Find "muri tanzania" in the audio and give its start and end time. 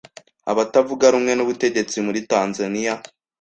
2.05-2.93